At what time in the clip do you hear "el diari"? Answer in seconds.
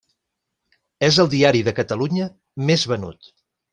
1.23-1.63